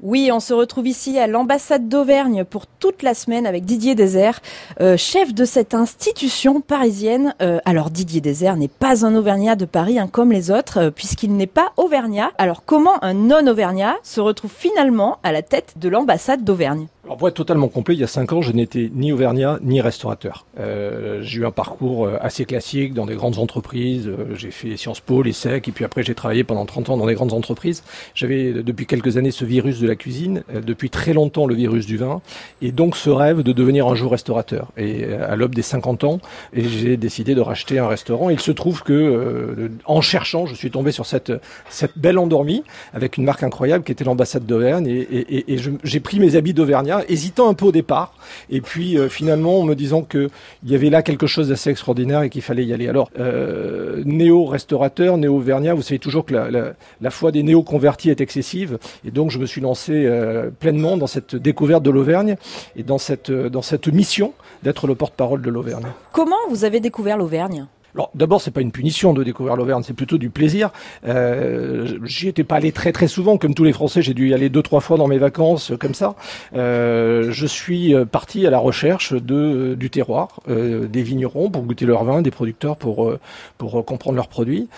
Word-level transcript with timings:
Oui, 0.00 0.30
on 0.32 0.38
se 0.38 0.54
retrouve 0.54 0.86
ici 0.86 1.18
à 1.18 1.26
l'ambassade 1.26 1.88
d'Auvergne 1.88 2.44
pour 2.44 2.68
toute 2.68 3.02
la 3.02 3.14
semaine 3.14 3.46
avec 3.46 3.64
Didier 3.64 3.96
Désert, 3.96 4.40
euh, 4.80 4.96
chef 4.96 5.34
de 5.34 5.44
cette 5.44 5.74
institution 5.74 6.60
parisienne. 6.60 7.34
Euh, 7.42 7.58
alors 7.64 7.90
Didier 7.90 8.20
Désert 8.20 8.56
n'est 8.56 8.68
pas 8.68 9.04
un 9.04 9.16
Auvergnat 9.16 9.56
de 9.56 9.64
Paris 9.64 9.98
hein, 9.98 10.06
comme 10.06 10.30
les 10.30 10.52
autres, 10.52 10.78
euh, 10.78 10.90
puisqu'il 10.92 11.34
n'est 11.34 11.48
pas 11.48 11.72
Auvergnat. 11.76 12.30
Alors 12.38 12.64
comment 12.64 13.02
un 13.02 13.14
non-Auvergnat 13.14 13.96
se 14.04 14.20
retrouve 14.20 14.52
finalement 14.56 15.18
à 15.24 15.32
la 15.32 15.42
tête 15.42 15.74
de 15.74 15.88
l'ambassade 15.88 16.44
d'Auvergne? 16.44 16.86
Alors 17.08 17.16
pour 17.16 17.28
être 17.28 17.36
totalement 17.36 17.68
complet, 17.68 17.94
il 17.94 18.00
y 18.00 18.04
a 18.04 18.06
cinq 18.06 18.34
ans, 18.34 18.42
je 18.42 18.52
n'étais 18.52 18.90
ni 18.92 19.12
auvergnat 19.12 19.58
ni 19.62 19.80
restaurateur. 19.80 20.44
Euh, 20.60 21.22
j'ai 21.22 21.40
eu 21.40 21.46
un 21.46 21.50
parcours 21.50 22.04
euh, 22.04 22.18
assez 22.20 22.44
classique 22.44 22.92
dans 22.92 23.06
des 23.06 23.14
grandes 23.14 23.38
entreprises. 23.38 24.06
Euh, 24.06 24.34
j'ai 24.34 24.50
fait 24.50 24.76
Sciences 24.76 25.00
Po, 25.00 25.22
l'ESSEC, 25.22 25.68
et 25.68 25.72
puis 25.72 25.86
après 25.86 26.02
j'ai 26.02 26.14
travaillé 26.14 26.44
pendant 26.44 26.66
30 26.66 26.90
ans 26.90 26.96
dans 26.98 27.06
des 27.06 27.14
grandes 27.14 27.32
entreprises. 27.32 27.82
J'avais 28.14 28.52
depuis 28.62 28.84
quelques 28.84 29.16
années 29.16 29.30
ce 29.30 29.46
virus 29.46 29.80
de 29.80 29.88
la 29.88 29.96
cuisine, 29.96 30.42
depuis 30.52 30.90
très 30.90 31.14
longtemps 31.14 31.46
le 31.46 31.54
virus 31.54 31.86
du 31.86 31.96
vin, 31.96 32.20
et 32.60 32.72
donc 32.72 32.94
ce 32.94 33.08
rêve 33.08 33.42
de 33.42 33.52
devenir 33.52 33.86
un 33.86 33.94
jour 33.94 34.10
restaurateur. 34.10 34.68
Et 34.76 35.06
à 35.14 35.34
l'aube 35.34 35.54
des 35.54 35.62
50 35.62 36.04
ans, 36.04 36.20
j'ai 36.52 36.98
décidé 36.98 37.34
de 37.34 37.40
racheter 37.40 37.78
un 37.78 37.88
restaurant. 37.88 38.28
il 38.28 38.40
se 38.40 38.52
trouve 38.52 38.82
que 38.82 39.70
en 39.86 40.02
cherchant, 40.02 40.44
je 40.44 40.54
suis 40.54 40.70
tombé 40.70 40.92
sur 40.92 41.06
cette, 41.06 41.32
cette 41.70 41.96
belle 41.96 42.18
endormie 42.18 42.64
avec 42.92 43.16
une 43.16 43.24
marque 43.24 43.44
incroyable 43.44 43.82
qui 43.82 43.92
était 43.92 44.04
l'ambassade 44.04 44.44
d'Auvergne, 44.44 44.86
et, 44.86 45.00
et, 45.00 45.54
et 45.54 45.58
j'ai 45.84 46.00
pris 46.00 46.20
mes 46.20 46.36
habits 46.36 46.52
d'Auvergnat 46.52 46.97
hésitant 47.08 47.48
un 47.48 47.54
peu 47.54 47.66
au 47.66 47.72
départ, 47.72 48.14
et 48.50 48.60
puis 48.60 48.98
euh, 48.98 49.08
finalement 49.08 49.60
en 49.60 49.64
me 49.64 49.74
disant 49.74 50.02
que 50.02 50.28
il 50.64 50.70
y 50.70 50.74
avait 50.74 50.90
là 50.90 51.02
quelque 51.02 51.26
chose 51.26 51.48
d'assez 51.48 51.70
extraordinaire 51.70 52.22
et 52.22 52.30
qu'il 52.30 52.42
fallait 52.42 52.64
y 52.64 52.72
aller. 52.72 52.88
Alors, 52.88 53.10
euh, 53.18 54.02
néo-restaurateur, 54.04 55.16
néo-vernia, 55.18 55.74
vous 55.74 55.82
savez 55.82 55.98
toujours 55.98 56.24
que 56.24 56.34
la, 56.34 56.74
la, 57.00 57.10
foi 57.10 57.32
des 57.32 57.42
néo-convertis 57.42 58.10
est 58.10 58.20
excessive, 58.20 58.78
et 59.04 59.10
donc 59.10 59.30
je 59.30 59.38
me 59.38 59.46
suis 59.46 59.60
lancé 59.60 59.92
euh, 60.06 60.50
pleinement 60.50 60.96
dans 60.96 61.06
cette 61.06 61.36
découverte 61.36 61.82
de 61.82 61.90
l'Auvergne 61.90 62.36
et 62.76 62.82
dans 62.82 62.98
cette, 62.98 63.30
dans 63.30 63.62
cette 63.62 63.88
mission 63.88 64.32
d'être 64.62 64.86
le 64.86 64.94
porte-parole 64.94 65.42
de 65.42 65.50
l'Auvergne. 65.50 65.86
Comment 66.12 66.36
vous 66.50 66.64
avez 66.64 66.80
découvert 66.80 67.16
l'Auvergne? 67.16 67.66
Alors 67.94 68.10
d'abord, 68.14 68.40
c'est 68.40 68.50
pas 68.50 68.60
une 68.60 68.72
punition 68.72 69.12
de 69.12 69.24
découvrir 69.24 69.56
l'Auvergne, 69.56 69.82
c'est 69.84 69.94
plutôt 69.94 70.18
du 70.18 70.30
plaisir. 70.30 70.70
Euh, 71.06 71.98
j'y 72.04 72.28
étais 72.28 72.44
pas 72.44 72.56
allé 72.56 72.72
très 72.72 72.92
très 72.92 73.08
souvent, 73.08 73.38
comme 73.38 73.54
tous 73.54 73.64
les 73.64 73.72
Français, 73.72 74.02
j'ai 74.02 74.14
dû 74.14 74.28
y 74.28 74.34
aller 74.34 74.48
deux 74.48 74.62
trois 74.62 74.80
fois 74.80 74.96
dans 74.96 75.08
mes 75.08 75.18
vacances, 75.18 75.72
comme 75.80 75.94
ça. 75.94 76.14
Euh, 76.54 77.30
je 77.30 77.46
suis 77.46 77.94
euh, 77.94 78.04
parti 78.04 78.46
à 78.46 78.50
la 78.50 78.58
recherche 78.58 79.12
de 79.14 79.34
euh, 79.34 79.76
du 79.76 79.90
terroir, 79.90 80.40
euh, 80.48 80.86
des 80.86 81.02
vignerons 81.02 81.50
pour 81.50 81.62
goûter 81.62 81.86
leur 81.86 82.04
vin, 82.04 82.22
des 82.22 82.30
producteurs 82.30 82.76
pour 82.76 83.16
pour 83.56 83.84
comprendre 83.84 84.16
leurs 84.16 84.28
produits. 84.28 84.68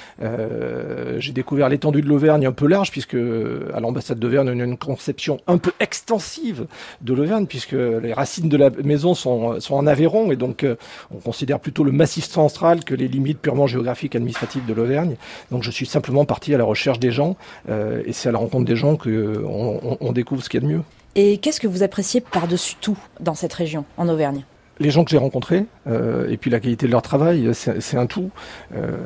j'ai 1.18 1.32
découvert 1.32 1.68
l'étendue 1.68 2.02
de 2.02 2.08
l'Auvergne 2.08 2.46
un 2.46 2.52
peu 2.52 2.66
large, 2.66 2.90
puisque 2.90 3.14
à 3.14 3.80
l'ambassade 3.80 4.18
d'Auvergne, 4.18 4.50
on 4.54 4.60
a 4.60 4.64
une 4.64 4.76
conception 4.78 5.40
un 5.46 5.58
peu 5.58 5.72
extensive 5.80 6.66
de 7.02 7.14
l'Auvergne, 7.14 7.46
puisque 7.46 7.72
les 7.72 8.12
racines 8.12 8.48
de 8.48 8.56
la 8.56 8.70
maison 8.70 9.14
sont 9.14 9.60
sont 9.60 9.74
en 9.74 9.86
Aveyron, 9.86 10.30
et 10.30 10.36
donc 10.36 10.66
on 11.14 11.18
considère 11.18 11.60
plutôt 11.60 11.84
le 11.84 11.92
massif 11.92 12.24
central 12.24 12.84
que 12.84 12.94
les 13.00 13.08
limites 13.08 13.40
purement 13.40 13.66
géographiques 13.66 14.14
administratives 14.14 14.66
de 14.66 14.72
l'Auvergne. 14.72 15.16
Donc 15.50 15.62
je 15.62 15.70
suis 15.70 15.86
simplement 15.86 16.24
parti 16.24 16.54
à 16.54 16.58
la 16.58 16.64
recherche 16.64 16.98
des 16.98 17.10
gens 17.10 17.36
euh, 17.68 18.02
et 18.04 18.12
c'est 18.12 18.28
à 18.28 18.32
la 18.32 18.38
rencontre 18.38 18.64
des 18.64 18.76
gens 18.76 18.96
qu'on 18.96 19.96
on, 20.00 20.12
découvre 20.12 20.42
ce 20.42 20.48
qu'il 20.48 20.62
y 20.62 20.64
a 20.64 20.66
de 20.66 20.72
mieux. 20.72 20.82
Et 21.16 21.38
qu'est-ce 21.38 21.60
que 21.60 21.66
vous 21.66 21.82
appréciez 21.82 22.20
par-dessus 22.20 22.76
tout 22.80 22.98
dans 23.18 23.34
cette 23.34 23.52
région, 23.52 23.84
en 23.96 24.08
Auvergne? 24.08 24.44
Les 24.80 24.90
gens 24.90 25.04
que 25.04 25.10
j'ai 25.10 25.18
rencontrés 25.18 25.66
euh, 25.86 26.28
et 26.28 26.36
puis 26.36 26.50
la 26.50 26.58
qualité 26.58 26.86
de 26.86 26.92
leur 26.92 27.02
travail, 27.02 27.50
c'est 27.52 27.96
un 27.96 28.06
tout. 28.06 28.30
Euh, 28.74 28.96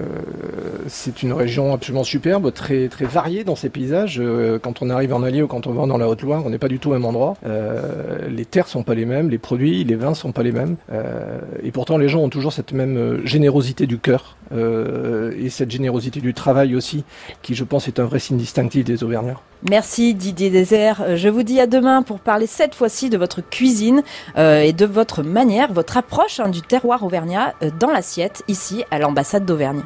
c'est 0.87 1.23
une 1.23 1.33
région 1.33 1.75
absolument 1.75 2.05
superbe, 2.05 2.53
très 2.53 2.89
très 2.89 3.05
variée 3.05 3.45
dans 3.45 3.57
ses 3.57 3.69
paysages. 3.69 4.21
Euh, 4.21 4.59
quand 4.59 4.83
on 4.83 4.89
arrive 4.89 5.13
en 5.13 5.23
Allier 5.23 5.43
ou 5.43 5.49
quand 5.49 5.67
on 5.67 5.73
va 5.73 5.87
dans 5.87 5.99
la 5.99 6.09
Haute-Loire, 6.09 6.43
on 6.47 6.51
n'est 6.51 6.59
pas 6.59 6.69
du 6.69 6.79
tout 6.79 6.91
au 6.91 6.93
même 6.93 7.05
endroit. 7.05 7.37
Euh, 7.45 8.29
les 8.29 8.45
terres 8.45 8.69
sont 8.69 8.85
pas 8.85 8.95
les 8.95 9.05
mêmes, 9.05 9.29
les 9.29 9.39
produits, 9.39 9.85
les 9.85 9.97
vins 9.97 10.15
sont 10.15 10.33
pas 10.33 10.43
les 10.43 10.53
mêmes. 10.53 10.77
Euh, 10.93 11.41
et 11.63 11.73
pourtant, 11.73 11.99
les 11.99 12.09
gens 12.09 12.21
ont 12.21 12.29
toujours 12.29 12.53
cette 12.53 12.73
même 12.73 13.27
générosité 13.27 13.87
du 13.87 13.99
cœur 13.99 14.37
et 14.53 15.49
cette 15.49 15.71
générosité 15.71 16.21
du 16.21 16.33
travail 16.33 16.77
aussi, 16.77 17.03
qui 17.43 17.55
je 17.55 17.65
pense 17.65 17.89
est 17.89 17.99
un 17.99 18.05
vrai 18.05 18.21
signe 18.21 18.37
distinctif 18.37 18.85
des 18.85 19.03
Auvergnats. 19.03 19.41
Merci 19.69 20.15
Didier 20.15 20.51
Désert. 20.51 21.17
Je 21.17 21.29
vous 21.29 21.43
dis 21.43 21.59
à 21.59 21.67
demain 21.67 22.03
pour 22.03 22.21
parler 22.21 22.47
cette 22.47 22.75
fois-ci 22.75 23.09
de 23.09 23.17
votre 23.17 23.41
cuisine 23.41 24.03
et 24.37 24.73
de 24.73 24.87
votre 24.87 25.23
manière 25.23 25.73
votre 25.73 25.97
approche 25.97 26.41
hein, 26.41 26.49
du 26.49 26.63
terroir 26.63 27.03
auvergnat 27.03 27.55
euh, 27.63 27.71
dans 27.79 27.91
l'assiette 27.91 28.43
ici 28.49 28.85
à 28.91 28.99
l'ambassade 28.99 29.45
d'Auvergne. 29.45 29.83